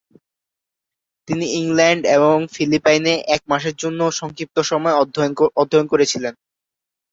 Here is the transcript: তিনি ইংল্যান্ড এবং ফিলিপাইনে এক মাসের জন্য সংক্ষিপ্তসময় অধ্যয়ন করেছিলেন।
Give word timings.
তিনি 1.27 1.45
ইংল্যান্ড 1.59 2.03
এবং 2.17 2.35
ফিলিপাইনে 2.53 3.13
এক 3.35 3.41
মাসের 3.47 3.75
জন্য 3.75 3.99
সংক্ষিপ্তসময় 4.19 4.95
অধ্যয়ন 5.57 5.85
করেছিলেন। 5.87 6.33